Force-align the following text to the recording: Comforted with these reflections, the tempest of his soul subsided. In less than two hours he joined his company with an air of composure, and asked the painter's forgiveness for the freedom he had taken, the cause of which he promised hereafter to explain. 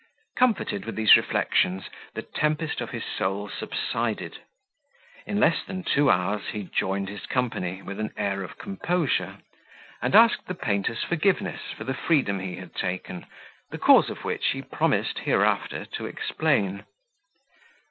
Comforted 0.35 0.85
with 0.85 0.95
these 0.95 1.15
reflections, 1.15 1.83
the 2.15 2.23
tempest 2.23 2.81
of 2.81 2.89
his 2.89 3.03
soul 3.05 3.47
subsided. 3.47 4.39
In 5.27 5.39
less 5.39 5.63
than 5.63 5.83
two 5.83 6.09
hours 6.09 6.47
he 6.53 6.63
joined 6.63 7.07
his 7.07 7.27
company 7.27 7.83
with 7.83 7.99
an 7.99 8.11
air 8.17 8.41
of 8.41 8.57
composure, 8.57 9.37
and 10.01 10.15
asked 10.15 10.47
the 10.47 10.55
painter's 10.55 11.03
forgiveness 11.03 11.61
for 11.77 11.83
the 11.83 11.93
freedom 11.93 12.39
he 12.39 12.55
had 12.55 12.73
taken, 12.73 13.27
the 13.69 13.77
cause 13.77 14.09
of 14.09 14.25
which 14.25 14.47
he 14.47 14.63
promised 14.63 15.19
hereafter 15.19 15.85
to 15.85 16.07
explain. 16.07 16.83